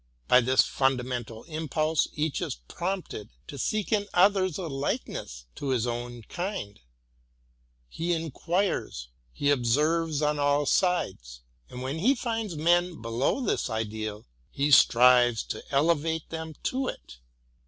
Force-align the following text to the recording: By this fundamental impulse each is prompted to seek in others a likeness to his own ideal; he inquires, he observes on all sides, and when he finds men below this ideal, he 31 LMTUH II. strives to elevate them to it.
By 0.27 0.41
this 0.41 0.63
fundamental 0.63 1.43
impulse 1.43 2.07
each 2.15 2.41
is 2.41 2.55
prompted 2.55 3.29
to 3.45 3.59
seek 3.59 3.91
in 3.91 4.07
others 4.15 4.57
a 4.57 4.63
likeness 4.65 5.45
to 5.57 5.67
his 5.67 5.85
own 5.85 6.23
ideal; 6.39 6.81
he 7.87 8.11
inquires, 8.13 9.09
he 9.31 9.51
observes 9.51 10.23
on 10.23 10.39
all 10.39 10.65
sides, 10.65 11.41
and 11.69 11.83
when 11.83 11.99
he 11.99 12.15
finds 12.15 12.57
men 12.57 12.99
below 12.99 13.41
this 13.45 13.69
ideal, 13.69 14.25
he 14.49 14.71
31 14.71 14.71
LMTUH 14.71 14.71
II. 14.71 14.71
strives 14.71 15.43
to 15.43 15.63
elevate 15.71 16.27
them 16.31 16.55
to 16.63 16.87
it. 16.87 17.17